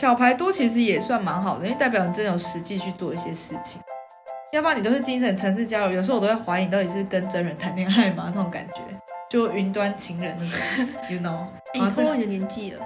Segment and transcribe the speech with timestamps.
[0.00, 3.78] 小牌多其实也算蛮好的，因为代表你真的有实际去做一些事情。
[4.50, 8.32] 要不然你都是精神层次交流，有时候我都会怀疑你到底是跟真人谈恋爱吗？
[8.34, 8.80] 那种感觉，
[9.28, 11.44] 就云端情人那种，you know？
[11.78, 12.80] 哎，你过你的年纪了，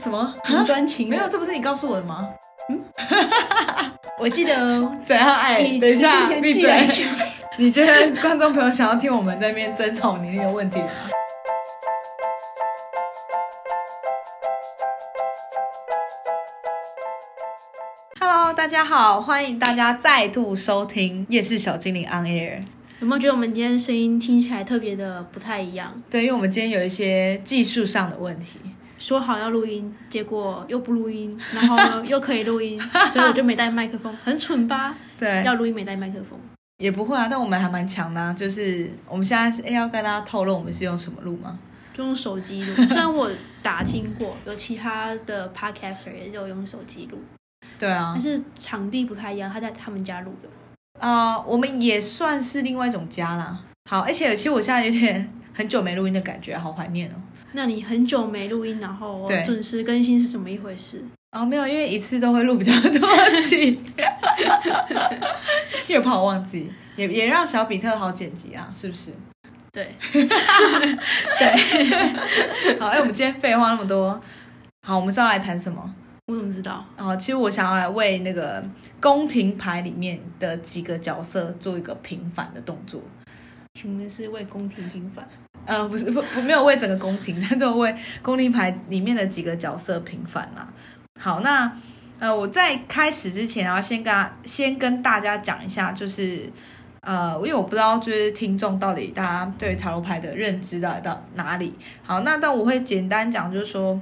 [0.00, 0.34] 什么？
[0.48, 1.18] 云端情人？
[1.18, 2.26] 没有，这不是你告诉我的吗？
[2.70, 2.82] 嗯，
[4.18, 4.96] 我记得哦。
[5.04, 5.58] 怎样爱？
[5.78, 6.88] 等一下，闭嘴。
[7.58, 10.88] 你觉得观众朋友想要听我们在那边争吵年龄的问题吗？
[18.68, 22.60] 家好，欢迎大家再度收听夜市小精灵 On Air。
[23.00, 25.90] 有没有觉得我们今天声音听起来特别的不太一样？
[26.10, 28.58] 对，因为我们今天有一些技术上的问题，
[28.98, 32.78] 说好要录音，结果又不录音，然后呢又可以录音，
[33.10, 34.94] 所以我就没带麦克风，很蠢吧？
[35.18, 36.38] 对，要录音没带麦克风，
[36.76, 37.26] 也不会啊。
[37.30, 41.58] 但我们还蛮强的，就是我们现在是要跟大家透露我们是用什么录吗？
[41.94, 42.74] 就用手机录。
[42.74, 43.30] 虽然我
[43.62, 47.18] 打听过，有其他的 Podcaster 也有用手机录。
[47.78, 50.48] 对啊，但是场地不太一样，他在他们家录的。
[51.00, 53.58] 啊，我们也算是另外一种家啦。
[53.88, 57.14] 好，而且其实我现在有点很久没录音的感觉，好怀念哦。
[57.52, 61.04] 那你很久没录音，然后准时更新是怎么一回事？
[61.32, 63.80] 哦，没有，因为一次都会录比较多集，
[65.88, 69.12] 又怕我忘记，也也让小比特好剪辑啊，是不是？
[69.70, 69.94] 对，
[71.38, 72.76] 对。
[72.80, 74.20] 好，哎，我们今天废话那么多，
[74.86, 75.94] 好，我们是要来谈什么？
[76.28, 76.84] 我怎么知道？
[76.98, 78.62] 哦，其实我想要来为那个
[79.00, 83.00] 宫廷牌里面的几个角色做一个平反的动作。
[83.72, 85.26] 请问是为宫廷平反？
[85.64, 90.68] 呃，不是，不，没有为整个宫廷， 但是为宫廷牌里面的几个角色平反啦。
[91.18, 91.72] 好，那
[92.18, 96.52] 呃，我在开始之前，然后先跟先跟大家讲一下，就是
[97.00, 101.74] 呃，因为我不知道就是听众到底大家对塔罗牌的认知到底到哪里。
[102.02, 103.98] 好，那但我会简单讲，就是说。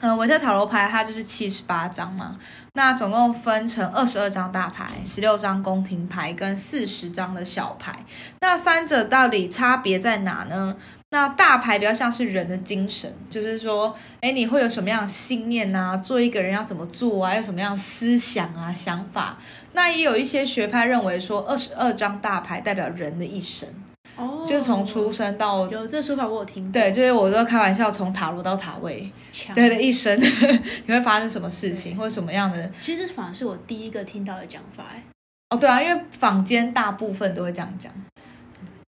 [0.00, 2.36] 嗯，维特塔罗牌它就是七十八张嘛，
[2.74, 7.92] 那总共分成二十二张大牌、十六张宫廷牌跟四十张的小牌。
[8.40, 10.76] 那三者到底差别在哪呢？
[11.10, 15.96] 那大牌比较像是人的精神，就是说，哎，你会有什么样的信念啊？
[15.96, 17.34] 做一个人要怎么做啊？
[17.34, 19.38] 有什么样的思想啊、想法？
[19.72, 23.68] 那也有一些学派认为说，二十二张大牌代表人的一生。
[24.18, 26.72] 哦，就是从出生到有这说法，我有听过。
[26.72, 29.10] 对，就是我都开玩笑，从塔罗到塔位，
[29.54, 30.18] 对的一生
[30.86, 32.70] 你会发生什么事情，或者什么样的？
[32.78, 35.02] 其实反而是我第一个听到的讲法，哎。
[35.50, 37.90] 哦，对啊，因为坊间大部分都会这样讲。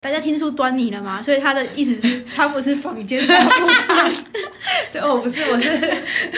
[0.02, 1.22] 大家听出端倪了吗？
[1.22, 4.14] 所以他的意思是，他不是房间大部分。
[4.94, 5.70] 对，我不是，我是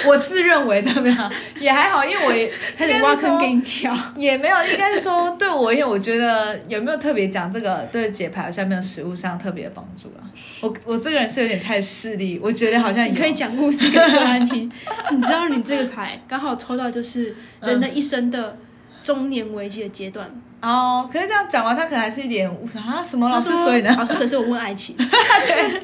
[0.07, 1.15] 我自认为的，没有，
[1.59, 10.25] 也还好，因为我也开始挖坑给你跳，也没有，应该是说对我，因为我觉得有没有特别讲这个对解牌好像没有实物上特别的帮助啊。
[10.61, 14.71] 我我这个人是有点太势利，我觉得好像你可以讲故事给大家听。
[15.11, 18.57] 你知道你这个牌刚好抽到就是人的一生的
[19.03, 20.41] 中年危机的阶段。
[20.61, 23.93] 哦，可是这样讲完，他可能还是一点啊什么老师，所以呢？
[23.97, 25.81] 老师可是我问爱情， 对，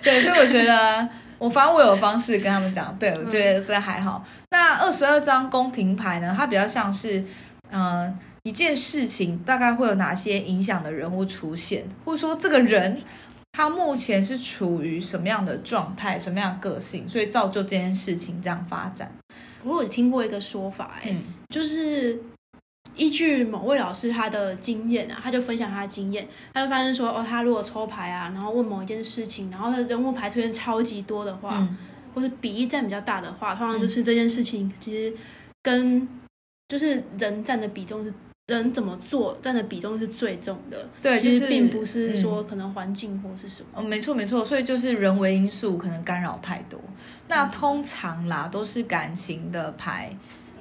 [0.00, 1.08] 对，所以我觉得
[1.38, 4.24] 我反正我有方式跟他们讲，对我觉得这还好。
[4.50, 6.32] 那二十二张宫廷牌呢？
[6.38, 7.24] 它比较像是
[7.72, 13.02] 嗯一件事情，大概会有哪些影响的人物出现，或者说这个人
[13.50, 19.10] 他目前是处于什么样的状态，什么样的个性，所以造就这件事情这样发展。
[19.64, 21.12] 我有听过一个说法，哎，
[21.48, 22.22] 就是。
[22.96, 31.66] 依据某位老师他的经验啊，他就分享他的经验，他就发现说，哦，他如果抽牌啊，然后问某一件事情，然后他人物牌出现超级多的话，
[32.14, 35.16] 或者比例占比较大的话，通常就是这件事情其实
[35.62, 36.06] 跟
[36.68, 38.12] 就是人占的比重是
[38.48, 40.88] 人怎么做占的比重是最重的。
[41.00, 43.68] 对，其实并不是说可能环境或是什么。
[43.76, 46.78] 嗯，没错没错，所以就是人为因素可能干扰太多。
[47.28, 50.14] 那通常啦，都是感情的牌。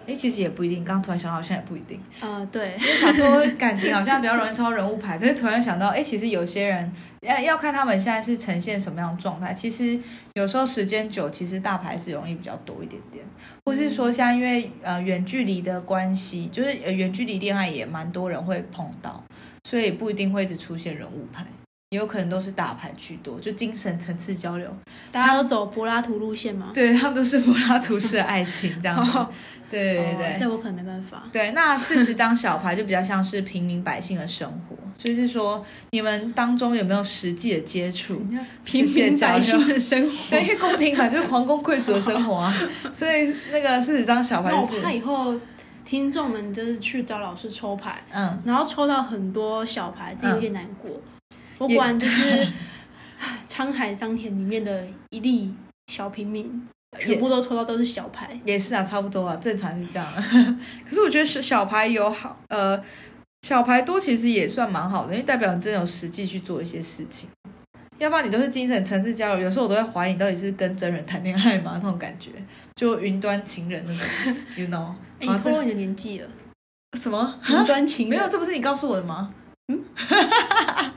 [0.10, 0.84] 哎，其实也不一定。
[0.84, 2.02] 刚刚突然想到，好像也不一定。
[2.20, 9.54] 呃，对，因为想说感情好像比较容易抽人物牌，可是突然想到，哎，其实有些人要要看他们现在是呈现什么样的状态。
[9.54, 10.00] 其实
[10.34, 13.24] 有时候时间久，其实大牌是容易比较多一点点，
[13.66, 19.24] 或是说像因为呃远距离的关系，就是呃远距离恋爱也蛮多人会碰到，
[19.64, 21.46] 所以不一定会一直出现人物牌。
[21.92, 24.72] 也有可能都是打牌居多，就精神层次交流。
[25.12, 26.70] 大家都走柏拉图路线吗？
[26.72, 29.26] 对他们都是柏拉图式爱情这样子。
[29.72, 31.24] 对对对，这我可能没办法。
[31.32, 38.24] 对，那四十张小牌就比较像是平民百姓的生活，所以是说你们当中有没有实际的接触？
[38.64, 42.56] 平民百姓的生活，对，因为宫廷牌就是皇宫贵族的生活啊，
[42.94, 44.82] 所以那个四十张小牌就是。
[44.84, 45.36] 那以后
[45.84, 50.92] 听众们就是去找老师抽牌，嗯，然后抽到很多小牌，自己有点难过。
[51.60, 52.48] 不管就是
[53.48, 55.54] 沧海桑田里面的一粒
[55.88, 56.68] 小平民，
[56.98, 58.40] 全部都抽到都是小牌。
[58.46, 60.08] 也是啊，差不多啊，正常是这样。
[60.88, 62.82] 可是我觉得小小牌有好，呃，
[63.42, 67.30] 小牌多其实也算蛮好的，因为代表你真的有实际去做一些事情。
[67.98, 71.74] 要不然你都是精神层次交流，有时候我都会怀疑你到底是跟真人谈恋爱吗？
[71.84, 72.32] 那种感觉，
[72.76, 74.94] 就云端情人那种， you know？
[75.20, 76.28] 哎、你透露你的年纪了，
[76.98, 77.38] 什么？
[77.50, 79.34] 云端情人没有，这不是你告诉我的吗？
[79.68, 80.92] 哎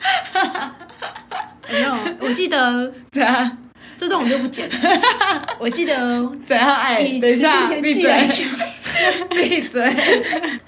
[1.70, 3.58] 没有，我记得怎样？
[3.96, 4.74] 这段我就不剪了。
[5.60, 5.94] 我记得
[6.46, 6.74] 怎样？
[6.76, 8.48] 哎，以等一下，闭嘴，讲，
[9.30, 9.94] 闭嘴！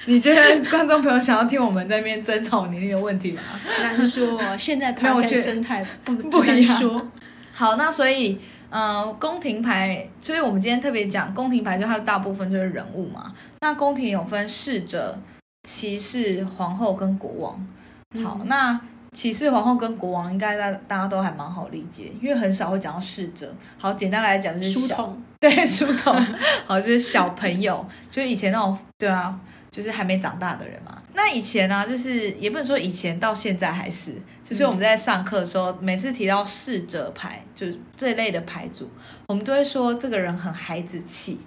[0.04, 3.42] 你觉得观众朋友想要听我们在那边争吵年龄的问题吗？
[3.80, 4.38] 难说。
[4.58, 7.08] 现在牌没有我觉得生态不不难一样说。
[7.54, 8.38] 好，那所以，
[8.70, 13.32] 嗯、宫廷牌，所以我们今天特别讲宫廷牌，就它大部分就是人物嘛。
[13.60, 15.18] 那宫廷有分侍者、
[15.62, 17.66] 骑士、皇后跟国王。
[18.22, 18.78] 好，嗯那
[19.12, 23.54] 骑士、皇后跟国王应该大大家都还蛮好理解，因为很少会讲到侍者。
[23.78, 26.14] 好，简单来讲就是小书童， 对，书童，
[26.66, 29.30] 好，就是小朋友，就是以前那种，对啊，
[29.70, 30.98] 就是还没长大的人嘛。
[31.14, 38.88] 那以前呢、就是也不能说以前到现在还是，就是我们在上课的时候，每次提到逝者牌，就是这类的牌组，
[39.26, 41.38] 我们都会说这个人很孩子气，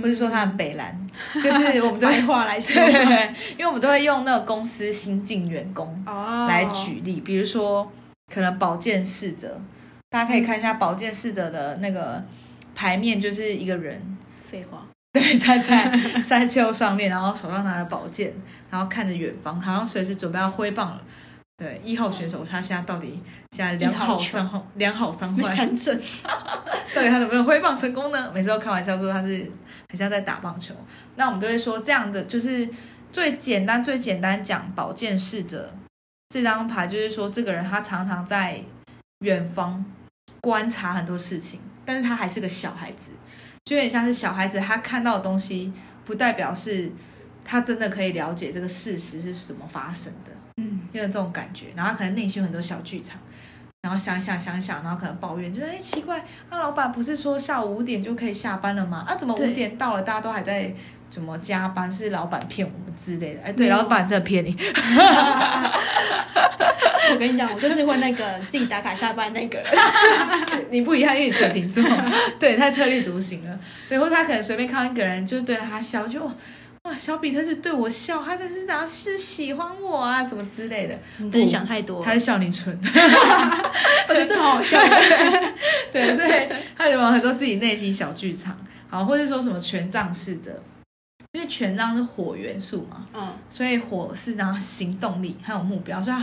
[0.00, 0.98] 或者说他很北蓝，
[1.42, 2.74] 就是我们都会话来说。
[2.90, 6.46] 对，因为我们都会用那个公司新进员工哦。
[6.48, 7.90] 来举例，比如说
[8.32, 9.60] 可能保健侍者，
[10.10, 12.22] 大家可以看一下保健侍者的那个
[12.74, 14.00] 牌面，就是一个人，
[14.42, 15.90] 废话，对，站在
[16.22, 18.32] 山丘上面，然后手上拿着宝剑，
[18.70, 21.00] 然后看着远方，好像随时准备要挥棒了。
[21.56, 26.00] 对，一号选手他现在到底现在良好三好、良好三坏，三振，
[26.94, 28.30] 到底他能不能挥棒成功呢？
[28.32, 29.50] 每次都开玩笑说他是
[29.88, 30.74] 很像在打棒球。
[31.16, 32.68] 那我们都会说这样的就是
[33.10, 35.74] 最简单、最简单讲保健侍者
[36.28, 38.62] 这张牌，就是说这个人他常常在
[39.20, 39.84] 远方
[40.40, 43.10] 观察很多事情，但是他还是个小孩子，
[43.64, 45.72] 就有点像是小孩子他看到的东西，
[46.04, 46.92] 不代表是
[47.44, 50.32] 他真的可以了解这个事实是怎么发生的。
[50.58, 53.18] 嗯，有点这种感觉，然后他可能内心有很多小剧场，
[53.82, 59.04] 然后想想想想，然后可能抱怨，就是哎奇怪，那、老板不是说下午五点就可以下班了吗？
[59.06, 60.74] 啊，怎么五对点到了，大家都还在
[61.08, 61.90] 怎么加班？
[61.90, 63.40] 是老板骗我们之类的？
[63.44, 64.56] 哎，对，老板真的骗你，
[67.10, 69.62] 我跟你讲，我就是会那个自己打卡下班那个。
[70.70, 71.82] 你不一样，因为你水瓶座，
[72.38, 73.58] 对，太特立独行了。
[73.88, 76.28] 对，或者他可能随便看到一个人，就是对他笑，就
[76.88, 82.74] 哇，小比特是对我笑，他这是怎样是喜欢我啊，什么之类的，你真的想太多，他是笑你蠢。
[84.08, 84.88] 我觉得这好好笑的。
[85.92, 88.56] 对，所以他有很多自己内心小剧场，
[88.88, 90.62] 好，或者说什么权杖侍者，
[91.32, 96.16] 因为权杖是火元素嘛，嗯，所以火是然后行动力还有目标，所以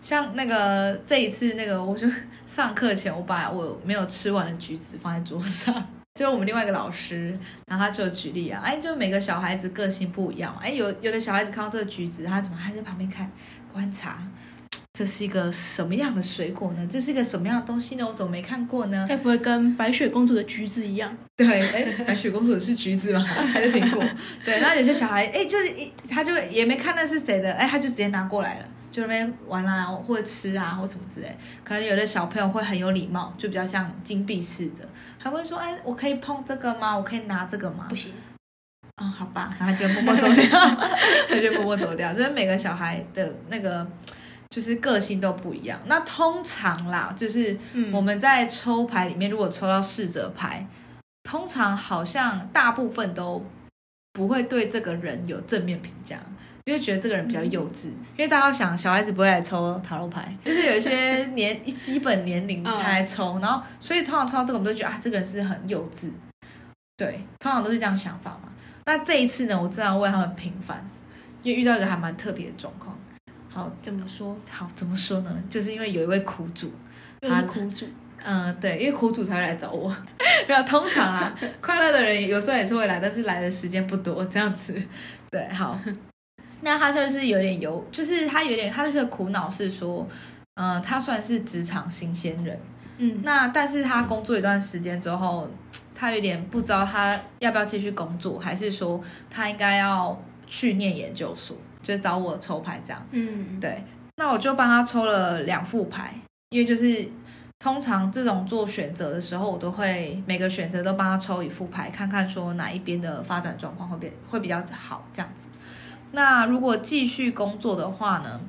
[0.00, 2.08] 像那个这一次那个，我就
[2.46, 5.74] 上课前我把我没有吃完的橘子放在桌上。
[6.16, 13.30] 就是我们另外一个老师，然后他就举例啊，哎，就每个小孩子个性不一样嘛，哎，有有的小孩子看到这个橘子，他怎么还在旁边看
[13.70, 14.26] 观察，
[14.94, 16.86] 这是一个什么样的水果呢？
[16.88, 18.06] 这是一个什么样的东西呢？
[18.06, 19.04] 我怎么没看过呢？
[19.06, 21.14] 该不会跟白雪公主的橘子一样？
[21.36, 23.20] 对，哎，白雪公主是橘子吗？
[23.22, 24.02] 还是苹果？
[24.42, 31.36] 对，然后有些小孩，哎，就是一，他就也没看那是谁的，哎，他就直接拿过来了，就那边玩啦、或者吃啊，或什么之类。
[31.62, 34.88] 可能有的小朋友会很有礼貌，就比较像金币侍者，
[35.22, 36.96] 他会说，哎，我可以碰这个吗？
[36.96, 37.94] 我可以拿这个吗不？
[37.94, 38.14] 行，
[38.94, 40.46] 啊、好吧，然后他就默默走掉，
[41.28, 42.14] 他就默默走掉。
[42.14, 43.86] 所以每个小孩的那个
[44.48, 45.78] 就是个性都不一样。
[45.84, 50.66] 那通常啦，就是嗯我们在抽牌里面，如果抽到侍者牌，
[51.24, 53.44] 通常好像大部分都
[54.14, 56.18] 不会对这个人有正面评价，
[56.66, 57.86] 就会觉得这个人比较幼稚。
[57.86, 66.10] 因为大家想，小孩子不会来抽塔罗牌，就是有一些 年基本年龄才来抽，然后所以通常抽到这个，我们都觉得啊，这个人是很幼稚。
[66.96, 68.48] 对，通常都是这样想法嘛。
[68.86, 70.84] 那这一次呢，我正要为他们平反，
[71.44, 72.98] 因为遇到一个还蛮特别的状况。
[73.48, 74.36] 好，怎么说？
[74.50, 75.42] 好，怎么说呢？
[75.48, 76.72] 就是因为有一位苦主，
[77.20, 77.86] 又是苦主，
[78.24, 79.88] 嗯，对，因为苦主才会来找我。
[80.48, 84.74] 没有，通常啊， 快乐的人有时候也是会来，但是来的时间不多，这样子。
[85.30, 85.78] 对，好。
[86.66, 90.04] 那他就是有点有，就是他有点，他这个苦恼是说，
[90.54, 92.58] 嗯、他算是职场新鲜人，
[92.98, 95.48] 嗯，那但是他工作一段时间之后，
[95.94, 103.00] 他有点不知道他要不要继续工作，还是说他应该要去念研究所，就找我抽牌这样。
[103.12, 103.84] 嗯，对，
[104.16, 106.14] 那我就帮他抽了两副牌，
[106.48, 107.08] 因为就是
[107.60, 115.48] 通常这种做选择的时候，我都会每个选择都帮他抽一副牌，看看说哪一边的发展状况会比会比较好这样子。
[116.16, 118.40] 那如果继续工作的话呢，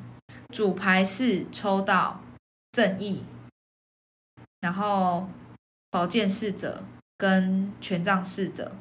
[0.53, 2.21] 主牌是抽到
[2.71, 3.25] 正义，
[4.61, 5.27] 然后
[5.91, 6.81] 宝剑侍者
[7.17, 8.71] 跟权杖侍者，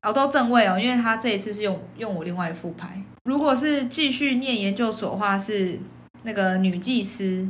[0.00, 3.02] 哦，都正位哦，因为他这一次是用用我另外一副牌。
[3.24, 5.78] 如果是继续念研究所的话，是
[6.22, 7.46] 那个女祭司，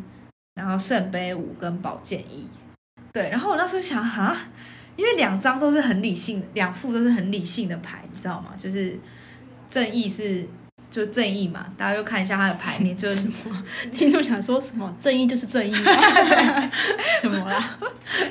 [0.56, 2.48] 然后圣杯五跟宝剑一。
[3.12, 4.36] 对，然后我那时候想哈，
[4.96, 8.56] 因为两张都是很理性，两副都是很理性的牌，你知道吗？
[8.58, 8.98] 就是
[9.68, 10.48] 正义是。
[10.90, 15.72] 就正义嘛，大家就看一下他的牌面， 就是什么听众想说什么，正义就是正义，
[17.22, 17.78] 什么啦？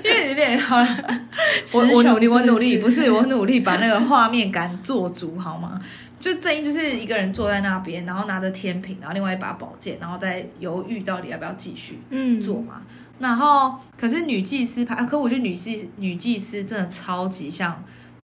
[0.03, 0.87] 因为有点好了，
[1.73, 5.79] 我我努力，我努力，不是我努力把那个画面感做足，好吗？
[6.19, 12.81] 就正义就是一个人坐在那边，然后拿着天平，然后另外一把宝剑，然后再犹豫到底要不要继续嗯做嘛。
[13.19, 17.81] 然后可是女祭司牌，可我觉得女祭女祭司真的超级像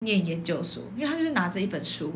[0.01, 2.11] 念研究所，因为她就是拿着一本书。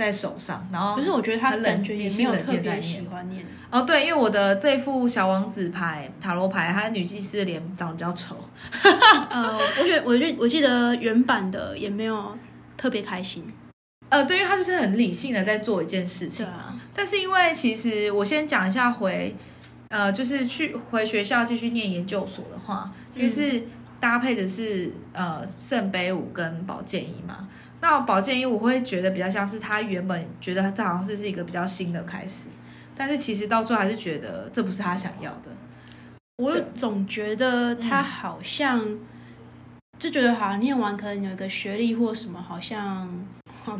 [0.00, 3.82] 在手上，然后可是我觉得他感觉也没有特别喜欢念哦。
[3.82, 8.34] 对，因为我的这副小王子牌塔罗牌，他的女祭司的脸长得比较丑。
[9.30, 12.34] 呃，我觉得，我觉得，我记得原版的也没有
[12.78, 13.44] 特别开心。
[14.08, 16.46] 呃，对，因为他就是很理性的在做一件事情。
[16.46, 16.74] 啊。
[16.94, 19.36] 但是因为其实我先讲一下回，
[19.90, 23.64] 呃，就是去回学校继续念研究所的话，因为是
[24.00, 27.46] 搭配的是呃圣杯五跟宝剑一嘛。
[27.80, 32.48] 那保健医我会觉得比较像是他原本觉得这好像是是一个比较新的开始，
[32.94, 35.50] 但是其实到最后还是觉得这不是他想要的。
[36.36, 38.98] 我总觉得他好像
[39.98, 43.26] 就觉得好像念完可能有一个学历或什么，好像。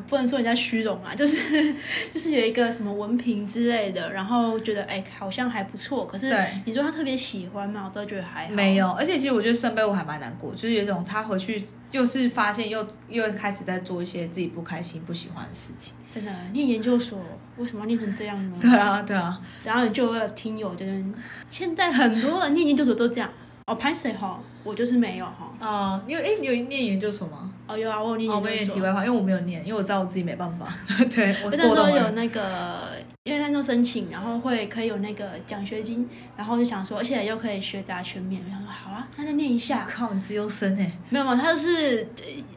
[0.06, 1.74] 不能说人家虚荣啊，就是
[2.12, 6.06] 就是有一个什么文凭之类的，然后觉得哎好像还不错。
[6.06, 6.32] 可是
[6.64, 8.52] 你说他特别喜欢嘛，我都觉得还好。
[8.52, 15.94] 没有，而且其实我觉得圣杯我还蛮难过，就是有种他回去又是发现又又开始在做一些自己不开心、不喜欢的事情。
[16.12, 17.18] 真的，念研究所
[17.56, 18.58] 为什么念成这样呢？
[18.60, 19.40] 对啊，对啊。
[19.64, 21.04] 然后就有听友就是
[21.48, 23.30] 现在很多人念研究所都这样。
[23.70, 24.40] 哦，拍谁哈？
[24.64, 25.52] 我就是没有哈。
[25.60, 27.48] 啊，你有哎，你有念研究所吗？
[27.68, 28.44] 哦，有啊，我有念研究所。
[28.44, 30.66] 我有点题外话，因为我没有念，因为我知道我自己没办法。
[31.14, 32.88] 对，我那时候有那个，
[33.22, 39.86] 因为那时候申请，然后会可以有那个奖学金，然后就想说，而且又可以学杂全面，我想说好啊，那就念一下。
[39.88, 40.90] 靠，你自由生哎？
[41.10, 42.08] 没有没有，他是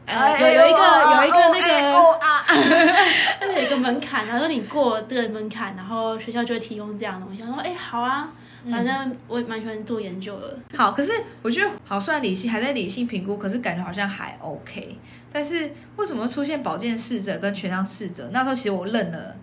[0.06, 7.38] 呃有有一个有一个那个 有一个门槛，然后你过这个门槛，然后学校就会提供这样的东西。
[7.40, 8.28] 想说哎，好啊。
[8.70, 10.58] 反正我也蛮喜欢做研究的。
[10.76, 14.98] 好，可是我觉得好，虽然理性还在理性评估，可是感觉好像还 OK。
[15.32, 18.30] 但是为什么出现保健侍者跟权杖侍者？
[18.32, 19.36] 那时候其实我愣了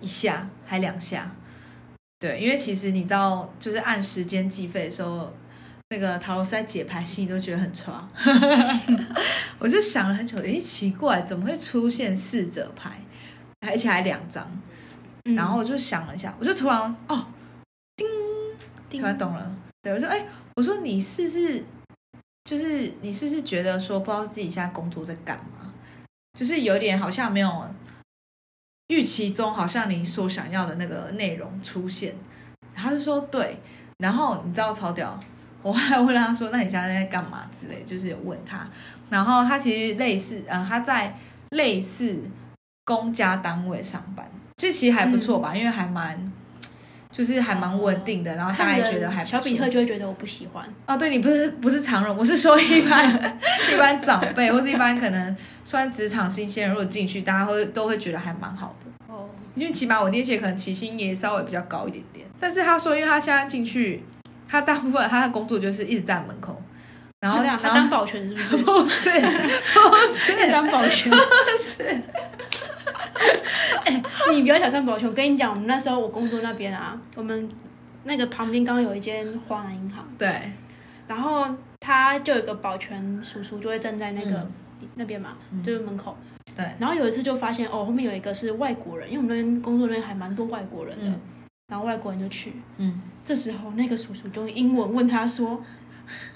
[0.00, 1.30] 一下，还两下。
[2.18, 5.32] 对，因为其实你知道，就是按时间计费的时候，
[5.90, 8.08] 那个塔罗斯在解牌，心里都觉得很差。
[9.58, 13.00] 我就想了很久，诶，奇怪，怎么会出现侍者牌，
[13.66, 14.46] 而且还两张？
[15.36, 17.26] 然后我就想了一下，我就突然哦。
[18.90, 21.64] 突然懂了，对我说：“哎，我说你是不是
[22.44, 25.72] 就是你是不是觉得说不知道自己现在工作在干嘛？
[26.38, 27.68] 就是有点好像没有
[28.88, 32.14] 预期中，好像你所想要的那个内容出现。”
[32.74, 33.58] 他就说：“对。”
[33.98, 35.18] 然后你知道超屌，
[35.62, 38.68] 我还问他说：“那你现在在干嘛？”之类，就是有问他。
[39.08, 41.18] 然后他其实类似，嗯，他在
[41.50, 42.22] 类似
[42.84, 46.32] 公家单位上班，这其实还不错吧，因为还蛮。
[47.16, 50.94] 就是还蛮稳定的，然后大家也觉得还小比特就会觉得我不喜欢哦。
[50.98, 53.38] 对你不是不是常人，我是说一般
[53.72, 59.30] 一般长辈或者一般可能算职场新鲜人，如果进去，大家会都会觉得还蛮好的哦。
[59.54, 62.26] 因为起码我那些可能起薪也稍微比较高一点点。
[62.38, 64.04] 但是他说，因为他现在进去，
[64.46, 66.60] 他大部分他的工作就是一直在门口，
[67.20, 68.58] 然后他当保全是不是？
[68.58, 71.10] 不是不是当保全
[71.58, 71.98] 是。
[73.84, 75.08] 哎，你不要小看保全。
[75.08, 77.48] 我跟你讲，我们那时候我工作那边啊，我们
[78.04, 80.50] 那个旁边刚刚有一间华南银行，对，
[81.06, 81.46] 然后
[81.80, 84.48] 他就有一个保全叔叔就会站在那个
[84.94, 86.16] 那边嘛，就是门口。
[86.56, 91.12] 对，然后有一次就发现哦，后面有一个是外国人，因为我们那边工作那边还蛮多外国人的，
[91.68, 95.62] 然后外国人就去，嗯，这时候那个叔叔就用英文问他说。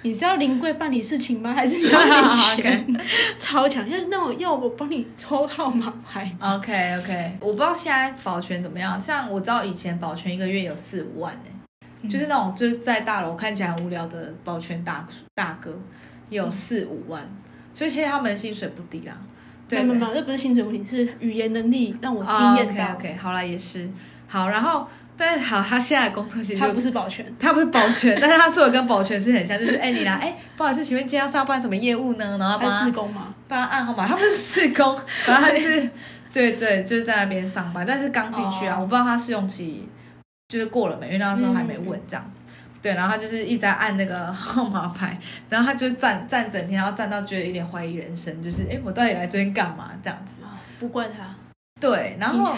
[0.03, 1.53] 你是要临柜办理事情吗？
[1.53, 2.97] 还是你要领 钱？
[3.39, 6.31] 超强，要那我要我帮你抽号码牌。
[6.41, 9.01] OK OK，我不知道现在保全怎么样。
[9.01, 15.79] 像我知道以前保全一个月有四五万哎，就是那种就是在大楼看起来很无聊的保全大大哥
[16.29, 17.29] 有四五万，
[17.73, 19.17] 所以其实他们的薪水不低啦。
[19.69, 22.93] 对，没有没有，这不是薪水问题，是语言能力让我惊艳到。
[22.95, 23.91] OK OK，好了也是
[24.27, 24.87] 好，然后。
[25.21, 32.39] 但是好，他现在的工作其实他不是保全，他不是保全， 但是他做的跟保全是很像，就是哎你来 哎，不好意思，请问今天要上班什么业务呢？
[32.39, 33.35] 然后帮他工吗？
[33.47, 35.91] 帮他按号码，他不是施工， 然后他是
[36.33, 39.87] 对对，就是在那边上班，但是刚进去啊，我不知道他试用期
[40.49, 42.47] 就是过了没，因为那时候还没问这样子。
[42.83, 50.37] 对，然后他就是一直在按那个号码牌，然后他就站站整天，然后站到觉得有点怀疑人生，就是哎，我到底来这边干嘛这样子？
[50.79, 51.35] 不怪他。
[51.79, 52.55] 对，然后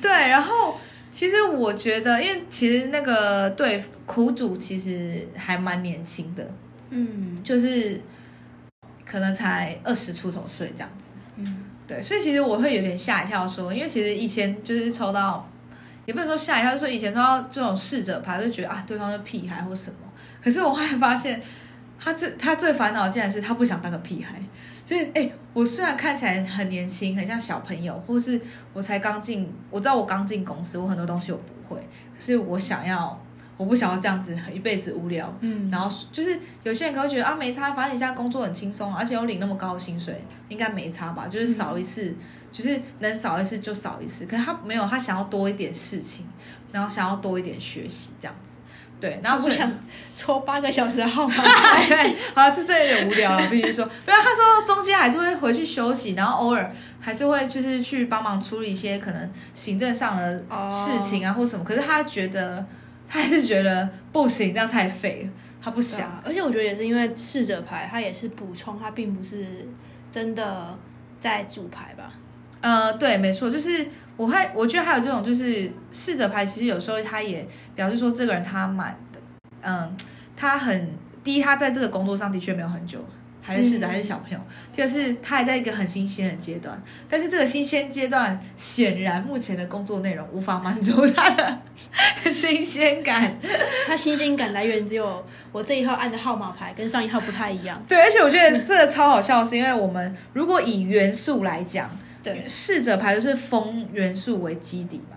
[0.00, 0.78] 对，然后
[1.10, 6.46] 其实我觉得，因为其实那个对苦主其实还蛮年轻的，
[6.90, 8.00] 嗯，就是
[9.04, 15.48] 可能才二十出头岁这样子，嗯，对，所以其实我会有点吓一跳，说，因为其实以前就是抽到，
[16.04, 19.96] 也不能说吓一跳，就说以前抽到这种逝者牌，就觉得啊，对方是屁孩或什么，
[20.42, 21.40] 可是我后来发现，
[21.98, 24.40] 他最他最烦恼竟然是他不想当个屁孩。
[24.84, 28.40] 就是哎，我虽然看起来很年轻，很像小朋友，或是
[28.72, 31.80] 我才刚进，我知道我刚进公司，我很多东西我不会，
[32.14, 33.20] 可是我想要，
[33.56, 35.34] 我不想要这样子一辈子无聊。
[35.40, 41.26] 嗯，然后就是有些人可能会觉得啊没差，反正你现在工作很轻松，而且又领那么高的薪水，应该没差吧？
[41.26, 42.14] 就是少一次，
[42.52, 44.26] 就是能少一次就少一次。
[44.26, 46.24] 可是他没有，他想要多一点事情，
[46.70, 48.55] 然后想要多一点学习这样子。
[48.98, 49.70] 对，然后我想
[50.14, 51.34] 抽八个小时的号码。
[51.86, 53.84] 对，好了，这这有点无聊了，必须说。
[54.04, 56.66] 不要，他说中间还是会回去休息，然后偶尔
[56.98, 60.38] 还是会就是去帮忙处理一些可能行政上的
[60.70, 61.64] 事情啊，或什么。
[61.64, 62.64] 可是他觉得，
[63.06, 65.30] 他还是觉得不行，这样太废了，
[65.62, 66.22] 他不想。
[66.24, 69.68] 而且我觉得也是因为试着牌，他也是补充，他并不是
[70.10, 70.76] 真的
[71.20, 72.14] 在主牌吧。
[72.62, 73.86] 呃，对，没错，就是
[74.16, 79.20] 我还我觉得还有这种，就是试着牌，其实有时候他也表示说这个人他蛮的，
[79.60, 79.94] 嗯，
[80.34, 80.90] 他很
[81.22, 83.04] 第一，他在这个工作上的确没有很久，
[83.42, 84.38] 还是试着还是小朋友，
[84.72, 91.60] 第二是他还在一个很新鲜的阶段，但是这个新鲜阶段显然目前的工作内容无法满足他的
[92.32, 93.38] 新鲜感，
[93.86, 101.90] 他新鲜感来源只有我这一号按的号码牌跟上一号不太一样，对，而且我觉得这个超好笑，是因为我们如果以元素来讲。
[102.32, 105.16] 对，试着牌就是风元素为基底嘛。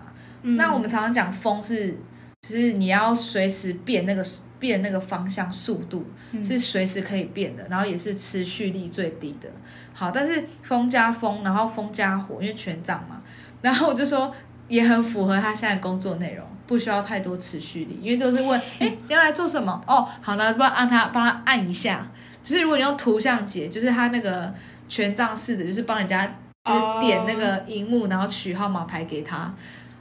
[0.56, 1.98] 那我们常常讲风是，
[2.40, 4.24] 就是你要随时变那个
[4.58, 6.06] 变那个方向速度
[6.42, 9.48] 是随时可以变的，然后也是持续力最低的。
[9.92, 13.20] 好，但是风加风，然后风加火，因为权杖嘛。
[13.60, 14.32] 然后我就说
[14.68, 19.82] 也很符合他现在工作内容，不需要太多持续力，因为都是问， 哎，你要来做什么？
[19.86, 22.08] 哦，好了，不按他帮他按一下。
[22.42, 24.54] 就是如果你用图像解，就是他那个
[24.88, 26.36] 权杖式的，就是帮人家。
[26.62, 29.52] 就点那个荧幕，然后取号码牌给他，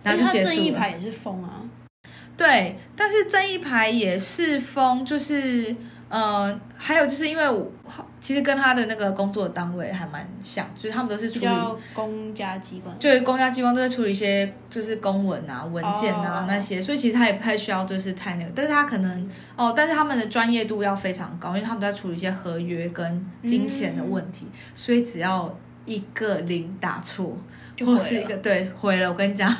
[0.04, 1.62] 然后就结束正义牌也是封啊，
[2.36, 5.74] 对，但是正义牌也是封，就是
[6.10, 7.72] 呃，还有就是因为我
[8.20, 11.48] 其实跟他的那个工作单位还蛮像，就是他们都是处理
[11.94, 24.46] 公家机关，就是公家机关都在处理一些就是公文啊、文件啊那些，所以其实他也不太需要就是太那个，但是他可能哦，但是他们的专业度要非常高，因为他们在处理一些合约跟金钱的问题，
[24.76, 25.58] 所以只要。
[25.90, 27.36] 一个零打错，
[27.84, 29.10] 或是一个对毁了。
[29.10, 29.52] 我跟你讲，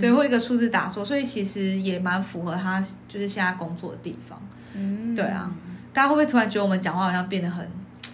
[0.00, 4.40] 对，或一个数字打错，所以其实也蛮符合他就是现在工作的地方。
[4.74, 5.50] 嗯，对啊，
[5.92, 7.68] 大家会不会突然觉得我们讲话好像变得很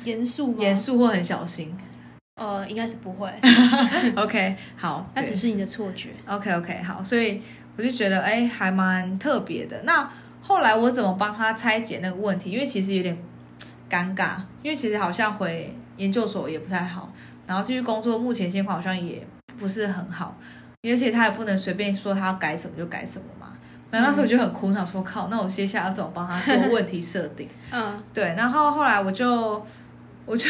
[0.04, 0.56] 严肃？
[0.58, 1.76] 严肃或很小心？
[2.36, 3.28] 呃，应该是不会。
[4.16, 6.08] OK，好， 那只是你的错觉。
[6.24, 7.42] OK，OK，好，所以
[7.76, 9.82] 我就觉得哎，还蛮特别的。
[9.82, 10.08] 那
[10.40, 12.50] 后来我怎么帮他拆解那个问题？
[12.50, 13.16] 因为其实有点
[13.90, 17.12] 尴尬，因为其实好像回研究所也不太好。
[17.46, 19.26] 然后继续工作，目前现况好像也
[19.58, 20.36] 不是很好，
[20.82, 23.52] 而且他也不能随便说他要改什么就改什么嘛。
[23.90, 27.46] 那那时候我就很苦恼，说靠，那我接下来要怎么帮他做问题设定？
[27.70, 28.24] 嗯，对。
[28.36, 29.62] 然后后来我就
[30.24, 30.48] 我就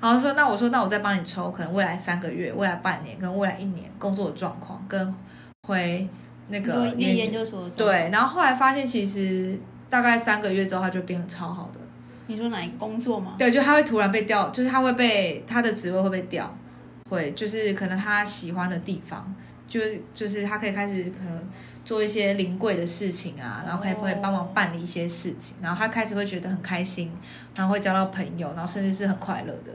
[0.00, 5.14] 然后说，那我说那我再帮你抽，可能未来三个月、未来半年跟未来一年工作的状况，跟
[5.68, 6.08] 回
[6.48, 8.08] 那个研究所对。
[8.10, 9.58] 然后后来发现，其实
[9.90, 11.78] 大概三个月之后，他就变得超好的。
[12.32, 13.36] 你说哪一个工作吗？
[13.38, 16.56] 对，就他会突然被调，就是他会被他的职位会被调，
[17.08, 19.34] 会就是可能他喜欢的地方，
[19.68, 21.48] 就是就是他可以开始可能
[21.84, 27.10] 做一些临柜的事情啊，然后可以会帮忙办理一些事情，然后他开始会觉得很开心，
[27.54, 29.72] 然后会交到朋友，然后甚至是很快乐的。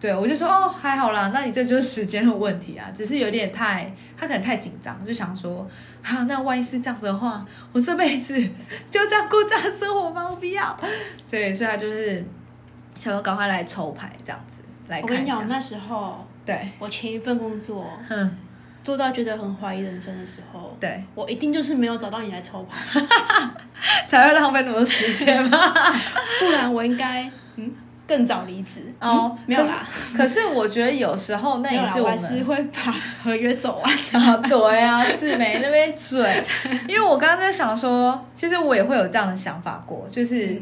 [0.00, 5.68] 对，我就说哦，还好啦，那你这就是时间的问题啊，只是有点太，他可能太紧张，就想说，
[6.04, 8.40] 啊，那万一是这样子的话，我这辈子
[8.90, 10.24] 就这样过这样生活吗？
[10.30, 10.78] 我不要。
[11.26, 12.24] 所以，所以他就是
[12.96, 18.38] 想要赶快来抽牌这样子来看我跟你讲，那时候，对我前一份工作，嗯，
[18.84, 23.00] 做到觉得很怀疑人生的时候，对我一定就是没有找到你来抽牌，
[24.06, 25.58] 才会浪费那么多时间吗？
[26.38, 27.74] 不然我应该，嗯。
[28.08, 29.86] 更早离职哦，没有啦。
[30.16, 32.90] 可是我觉得有时候那也是我们是会把
[33.22, 34.36] 合约走完啊。
[34.48, 36.42] 对啊，四美那边嘴，
[36.88, 40.60] 因为我刚刚在想说，其实我也会有这样的想法过，就是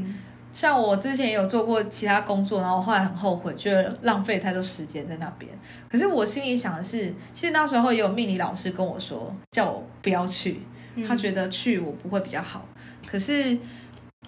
[0.52, 5.48] 像我之前也有做过其他工作，然后后来很后悔，觉得浪费太多时间在那边。
[5.88, 10.61] 可是我心里想的是，其实那时候也有命理老师跟我说，叫我不要去，
[11.06, 12.66] 他觉得去我不会比较好。
[13.06, 13.56] 可是，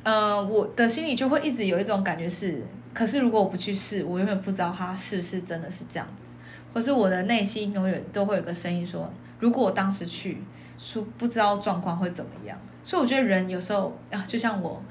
[0.04, 2.64] 呃，我的心里就会一直有一种感觉是，
[2.98, 6.26] 可是如果我不去试，我永远不知道他是不是真的是这样子，
[6.74, 9.08] 或是我的内心永远都会有个声音说，
[9.38, 10.42] 如果我当时去，
[10.76, 12.58] 说不知道状况会怎么样。
[12.82, 14.82] 所以我觉得人有时候啊，就像我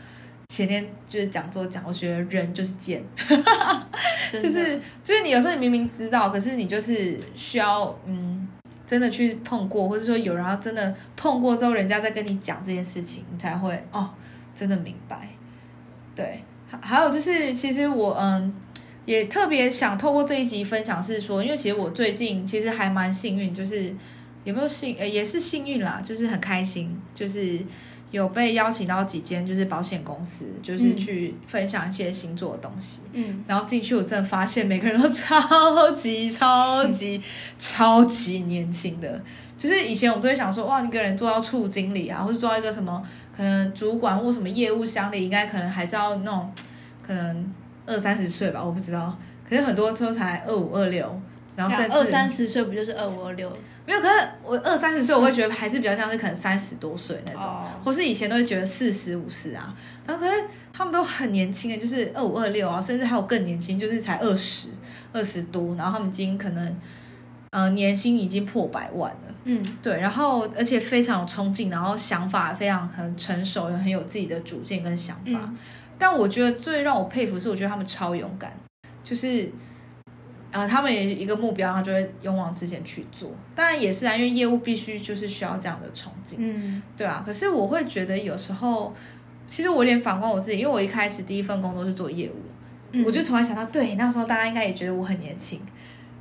[0.47, 3.03] 前天就是讲座讲，我觉得人就是贱，
[4.31, 8.47] 就是就是你有时候你明明知道，可是你就是需要嗯，
[8.85, 14.09] 真的去碰过，或者说有人要真的碰过之后，人家在跟你讲这件事情，你才会哦，
[14.55, 15.27] 真的明白。
[16.15, 18.53] 对，还还有就是，其实我嗯
[19.05, 23.93] 也特别想透过这一集分享，是说，因为其实我最近其实还蛮幸运，就是。
[24.43, 27.59] 有没有幸呃也是幸运啦，就是很开心，就是
[28.11, 33.01] 有被邀请到几间就是保险公司，就是去分享一些星座的东西。
[33.11, 37.21] 嗯，然后进去我真的发现每个人都 超级超级
[37.59, 39.21] 超级年轻的，
[39.57, 43.05] 就是以前我们都会想说哇一个人做到处经理啊，或者做到一个什么
[43.37, 46.51] 可能主管或什么业务乡里，应该可能还是要那种
[47.05, 47.53] 可能
[47.85, 49.15] 二三十岁吧，我不知道。
[49.47, 51.21] 可是很多时候才二五二六，
[51.55, 53.55] 然后甚至二三十岁不就是二五二六？
[53.85, 57.43] 没有，可是我二三十岁，我会觉得还是比较像是可能三十多岁那种，
[57.81, 59.73] 或是以前都会觉得四十五十啊。
[60.05, 64.67] 然后可是他们都很年轻的，就是二五二六啊，甚至还有更年轻，就是才二十
[65.13, 65.73] 二十多。
[65.75, 66.75] 然后他们已经可能
[67.57, 69.35] 呃年薪已经破百万了。
[69.45, 69.99] 嗯，对。
[69.99, 75.53] 然后而且非常有冲劲，然后想法非常很成熟，也很有自己的主见跟想法。
[75.97, 78.53] 但我觉得最让我佩服是，我觉得他们超勇敢，
[79.03, 79.51] 就是。
[80.49, 83.29] 啊，他们也一个目标，他就会勇往直前去做。
[83.53, 87.21] 当然也是啊，因为业务必须就是需要这样的冲劲，嗯，对啊。
[87.23, 88.95] 可是我会觉得有时候，
[89.45, 95.59] 其实我有点反观我自己，因为我一开始第一份工作是做业务，我就突然想到，对，那时候大家应该也觉得我很年轻，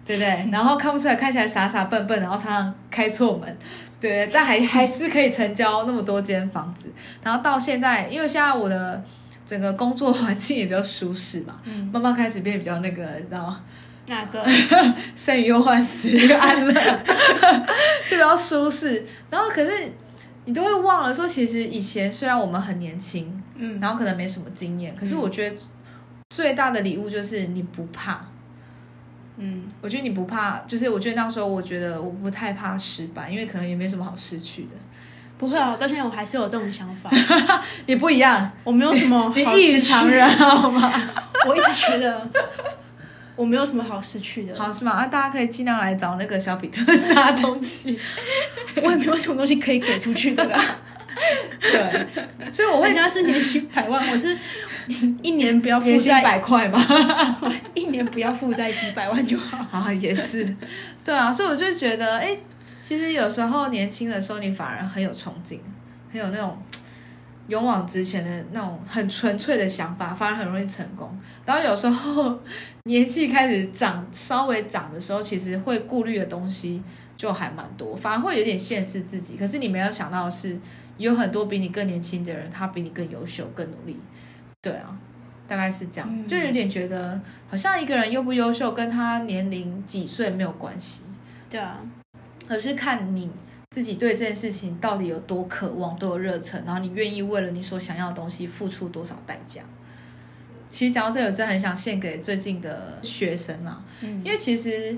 [0.06, 0.48] 对不对？
[0.52, 3.58] 然后看不出来，看起来傻傻笨笨，然后常常开错门，
[4.00, 6.88] 对，但还 还是可以成交那么多间房子。
[7.22, 9.02] 然后到现在，因为现在我的
[9.44, 11.60] 整个工作环境也比较舒适嘛，
[11.92, 13.60] 慢慢开始变比较那个，你知道吗？
[14.08, 14.46] 哪个
[15.16, 16.72] 生于忧患，死于安乐，
[18.08, 19.04] 就比较舒适。
[19.28, 19.72] 然后可是
[20.44, 25.56] 你都会忘了说，其实以前虽然我们很年轻，嗯，然后可能没什么经验，可是我觉得
[26.30, 28.24] 最大的礼物就是你不怕。
[29.38, 34.70] 嗯，我觉得你不怕，就是我觉得那时候我觉得我不太怕失败，因为可能也没什么好失去的。
[35.38, 37.10] 不会啊，到现在我还是有这种想法。
[37.86, 40.90] 你不一样，我没有什么你异于常人，好吗？
[41.46, 42.28] 我一直觉得。
[43.36, 44.92] 我没有什么好失去的，好是吗？
[44.92, 48.00] 啊，大家可以尽量来找那个小比特拿东西，
[48.82, 50.58] 我也没有什么东西可以给出去的啦。
[51.60, 52.06] 对，
[52.50, 54.34] 所以我问他是年薪百万，我是
[55.22, 56.80] 一年不要负债百块嘛，
[57.74, 59.58] 一年不要负债几百万就好。
[59.78, 60.56] 啊，也是，
[61.04, 62.36] 对啊，所以我就觉得，哎，
[62.82, 65.58] 其实有时候年轻的时候，你反而很有憧憬，
[66.10, 66.56] 很有那种。
[67.48, 71.16] 勇往直前的那种很纯粹的想法，反而很容易成功。
[71.44, 72.36] 然后有时候
[72.86, 76.82] 年纪开始长，稍微长的时候，其实会顾虑的东西
[77.16, 79.36] 就还蛮多，反而会有点限制自己。
[79.36, 80.58] 可是你没有想到的是，
[80.98, 83.96] 有很多比你更年轻的人，他比你更优秀、更努力。
[84.70, 84.98] 对啊，
[85.46, 91.02] 大概是这样，就有点觉得好像一个人优不优秀，跟他年龄几岁没有关系。
[91.48, 91.78] 对啊，
[92.48, 93.30] 而是看你。
[93.72, 99.60] 自己对这件事情到底有多渴望，多有热忱，然后你愿意为了你所想要的东西付出多少代价？
[100.70, 104.96] 其实讲到这，我真的很想献给最近的学生啊，因为其实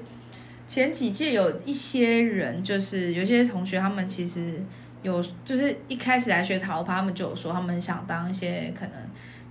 [0.68, 4.62] 前几届有一些人，就是有些同学，他们其实
[5.02, 8.92] 有，就是一开始来学塔罗牌，他们就有说他们想当一些可能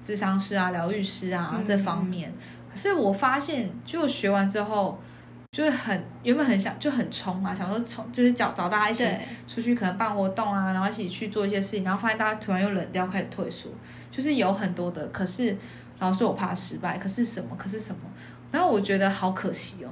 [0.07, 2.33] 智商师啊、疗愈师啊这方面。
[2.71, 4.97] 可是我发现，就学完之后。
[5.49, 9.07] 就是很原本很想就很冲嘛，想说冲就是找找大家一起
[9.47, 13.69] 出去，可能办活动啊，然后一起去做一些事情，然后发现大家突然又冷掉，开始退缩，
[14.11, 15.07] 就是有很多的。
[15.07, 15.57] 可是
[15.99, 17.55] 老师我怕失败，可是什么？
[17.57, 18.01] 可是什么？
[18.51, 19.89] 然后我觉得好可惜哦，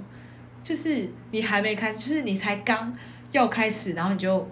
[0.61, 2.93] 就是你还没开始，就是你才刚
[3.31, 4.47] 要开始，然后你就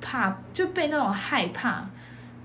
[0.00, 1.84] 怕就被那种害怕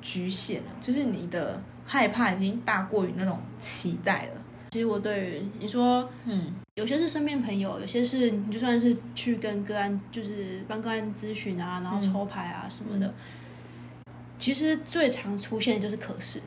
[0.02, 4.42] 局限了，就是你的害怕已经大过于那种期待了。
[4.72, 13.14] 其实我对于你说，嗯，有些是身边朋友，有些是你就算是去跟个案，就是帮个案咨询啊，然后抽牌啊什么的。
[14.38, 16.42] 其实最常出现的就是可是，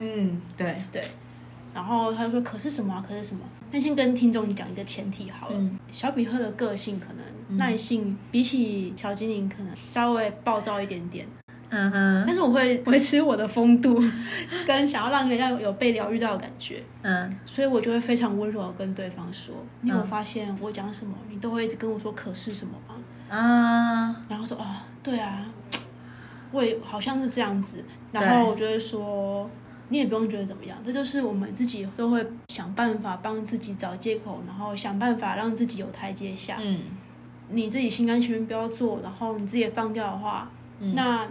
[0.00, 1.02] 嗯，对对。
[1.72, 3.02] 然后他就说可是什么？
[3.08, 3.40] 可是什么？
[3.72, 5.70] 那先跟听众讲一个前提好了。
[5.90, 11.26] 小比赫的个性可能耐性比起小精灵可能稍微暴躁一点点。
[11.76, 14.00] 嗯哼，但是我会 维持我的风度，
[14.66, 22.94] 跟想要让人家有被疗愈到的感觉，嗯，所以我就会非常温柔的跟对方说：“你有发现我讲什么，你都会一直跟我说可是什么吗？”
[23.28, 24.64] 啊，然后说：“哦，
[25.02, 25.44] 对啊，
[26.52, 29.50] 我也好像是这样子。”然后我就会说
[29.88, 36.56] ：“你也不用觉得怎么样，这就是我们自己都会想办法帮自己找借口，然后想办法让自己有台阶下。
[36.60, 36.80] 嗯，
[37.48, 40.48] 你自己心甘情愿不要做，然后你自己也放掉的话，
[40.80, 40.94] 嗯。
[40.94, 41.26] 那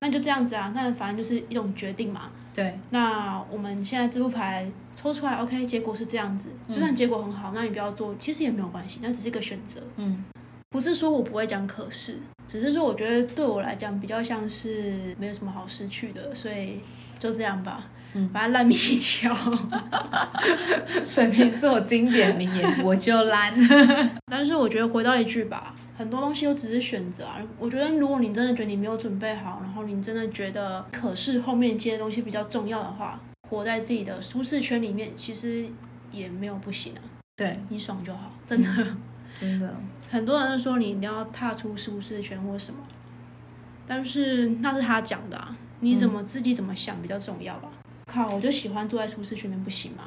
[0.00, 0.72] 那就这样子啊。
[0.74, 2.30] 那反正就是一种决定嘛。
[2.54, 6.48] 对，那我们现在这副牌抽出来，OK，结果是这样子。
[6.68, 9.80] 就算结果很好，那你不要做，其实也没有关系，那只是一个选择。
[9.96, 10.24] 嗯
[10.70, 16.80] 不是说我不会讲可是，只是说我觉得对我来讲比较像是没有什么好失去的，所以
[17.18, 17.86] 就这样吧。
[18.14, 19.34] 嗯反正烂命一条。
[21.04, 23.54] 水瓶座经典名言，我就烂。
[24.30, 27.40] 但是我觉得回到一句吧，很多东西都只是选择啊。
[27.58, 35.66] 我觉得如果你真的觉得你没有准备好，然后你真的觉得可是后面接的东西比较重要的话，活在自己的舒适圈里面，其实
[36.12, 37.00] 也没有不行啊。
[37.36, 38.68] 对，你爽就好，真的。
[39.40, 39.74] 真的，
[40.08, 42.78] 很多人说你一定要踏出舒适圈或什么，
[43.86, 47.68] 但是那是他讲的啊，你怎么自己怎么想比较重要吧。
[48.06, 50.04] 靠，我就喜欢坐在舒适圈里面，不行吗？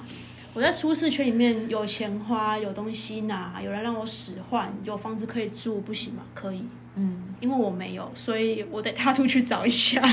[0.54, 6.24] 我在舒适圈里面有钱花，有东西拿，有人让我使唤，有房子可以住，不行吗？
[6.34, 6.64] 可以，
[6.96, 10.02] 嗯，因为我没有，所以我得踏出去找一下。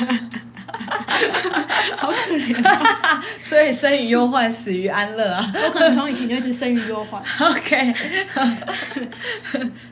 [1.96, 3.24] 好可怜啊！
[3.40, 5.52] 所以生于忧患，死于安乐啊。
[5.64, 7.22] 我可能从以前就一直生于忧患。
[7.50, 7.94] OK，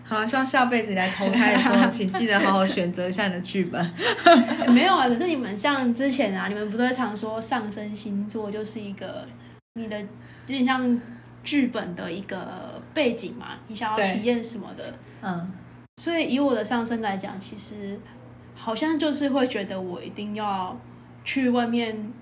[0.02, 3.80] 好，希望下辈子你来投胎的时候，请记得好好选择一下你的剧本。
[4.24, 9.26] 欸没有啊，可是你们像之前啊，你们不都会常说上升星座就是一个
[9.74, 9.96] 你的
[10.46, 11.00] 有点像
[11.42, 14.94] 剧本的一个背景嘛，你想要对体验什么的。
[15.22, 15.52] 嗯，
[15.96, 17.98] 所以以我的上升来讲，其实
[18.54, 20.78] 好像就是会觉得我一定要
[21.24, 22.12] 去外面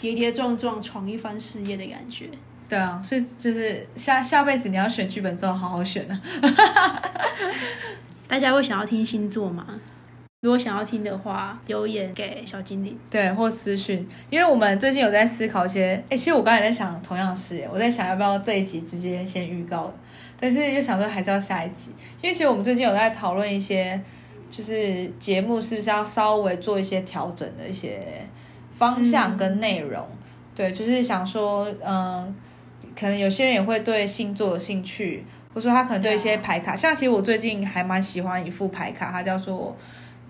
[0.00, 2.28] 跌跌撞撞闯一番事业的感觉。
[2.68, 6.20] 对啊，所以就是下下辈子你要选剧本的时候，好好选啊。
[8.28, 9.66] 大家会想要听星座吗？
[10.40, 12.96] 如果想要听的话，留言给小精灵。
[13.10, 19.92] 对，或私讯，因为我们最近有在思考一些，哎，其实我刚才在想同样的事，我在想要不要这一集直接先预告，
[20.38, 21.90] 但是又想说还是要下一集，
[22.22, 24.00] 因为其实我们最近有在讨论一些，
[24.48, 28.24] 就是节目是不是要稍微做一些调整的一些
[28.76, 30.06] 方向跟内容，
[30.54, 32.32] 对，就是想说，嗯，
[32.96, 39.76] 可能有些人也会对星座有兴趣，或者说他可能对一些牌卡，像其实我最近还蛮喜欢一副牌卡，它叫做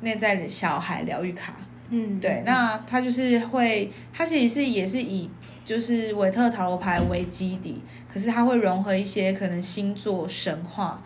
[0.00, 1.54] 内在的小孩疗愈卡。
[1.90, 5.30] 嗯，对，那它就是会，它其实是也是以
[5.64, 7.80] 就是韦特塔罗牌为基底，
[8.12, 11.02] 可是它会融合一些可能星座神话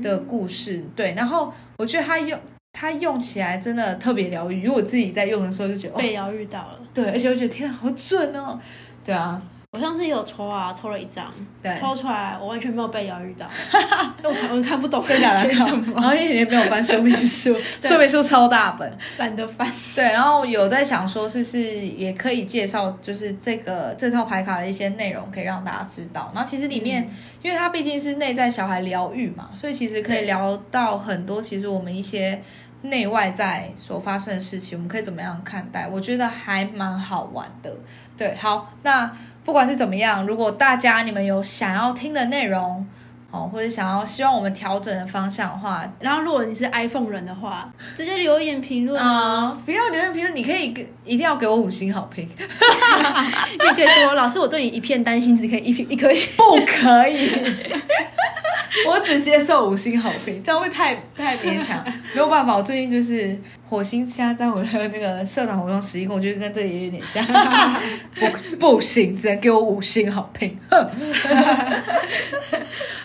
[0.00, 0.84] 的故事。
[0.94, 2.38] 对，然后我觉得它用
[2.72, 6.78] 它用起来真的特别疗愈，因为我自己在用的时候就觉得，哦、被疗愈到了。
[6.94, 8.60] 对，而且我觉得天啊，好准哦。
[9.04, 13.46] 对啊，我上次有抽啊，抽了一张，对，抽出来我完全没有被疗愈到，
[14.18, 18.98] 因为我看我看不懂真假的写什然么，后也没有翻说明书， 说明书超大本。
[19.18, 19.70] 懒得翻。
[19.94, 26.32] 对，然后有在想说，是不是也可以介绍，就是这个这套牌卡的一些内容，可以让大家知道。
[26.34, 27.08] 然后其实里面，
[27.40, 32.42] 因为它毕竟是内在小孩疗愈嘛，所以其实可以聊到很多，其实我们一些
[32.82, 35.86] 内外在所发生的事情，我们可以怎么样看待？
[35.86, 37.72] 我觉得还蛮好玩的。
[38.18, 39.10] 对，好，那
[39.44, 42.86] 不管是怎么样，如果大家你们有想要听的内容。
[43.32, 52.26] 哦，或者想要希望我们调整的方向的话，然后如果你是 iPhone 人的话，直接留言评论啊、啊，不要留言评论，你可以给一定要给我五星好评。
[52.36, 56.32] 你可以说老师我对你一片担心，只可以一一颗星。
[56.36, 57.30] 不可以，
[58.88, 62.56] 我只接受五星好评，这样会太太勉强， 没有办法。
[62.56, 67.24] 我最近就是火星现在在我的那个社团活动十一宫，我觉得跟这也有点像，
[68.14, 70.56] 不不行，只能给我五星好评。
[70.70, 70.88] 哼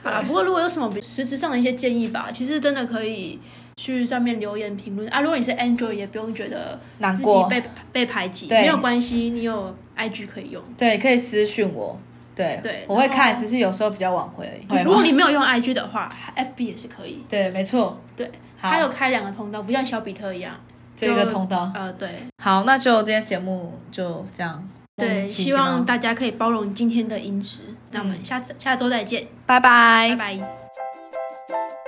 [0.03, 3.39] 好啦，不过如果有什么实质上的一些建议吧，其实真的可以
[3.77, 5.19] 去上面留言评论啊。
[5.21, 10.61] 如果你是 Android，也不用觉得自己难过，被被排挤，没有关系，你有 IG 可以用。
[10.77, 11.99] 对，可以私讯我，
[12.35, 14.65] 对对我会看，只是有时候比较晚回而已。
[14.67, 15.01] 会如果？
[15.01, 17.23] 你没有用 IG 的话，FB 也是可以。
[17.29, 20.53] 对，没错，对，好它有开两个通道，不像小比特一样。
[20.97, 21.71] 这个通道。
[21.73, 22.09] 呃，对
[22.43, 24.67] 好，那就今天节目就这样。
[24.97, 27.59] 对，希望大家可以包容今天的音质。
[27.91, 31.84] 那我们下次下周再见，拜拜拜拜。